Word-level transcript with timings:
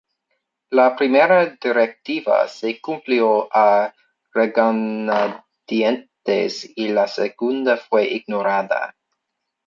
La 0.77 0.85
primera 0.99 1.35
directiva 1.65 2.37
se 2.47 2.71
cumplió 2.81 3.27
a 3.55 3.65
regañadientes 4.33 6.55
y 6.75 6.87
la 6.87 7.07
segunda 7.07 7.77
fue 7.77 8.05
ignorada. 8.07 8.95